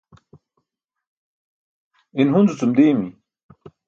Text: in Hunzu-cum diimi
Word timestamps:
in 2.19 2.29
Hunzu-cum 2.33 2.71
diimi 2.77 3.09